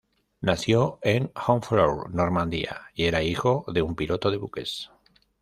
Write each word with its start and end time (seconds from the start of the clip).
Nació 0.41 0.97
en 1.03 1.31
Honfleur, 1.45 2.09
Normandía 2.09 2.87
y 2.95 3.05
era 3.05 3.21
hijo 3.21 3.63
de 3.71 3.83
un 3.83 3.95
piloto 3.95 4.31
de 4.31 4.37
buques. 4.37 4.89